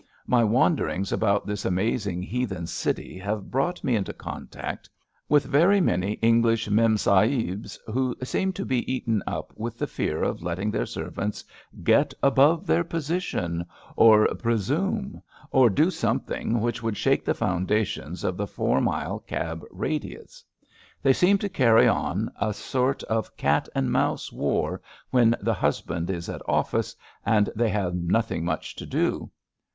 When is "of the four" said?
18.23-18.81